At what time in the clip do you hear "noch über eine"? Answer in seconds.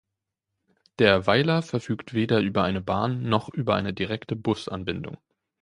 3.29-3.93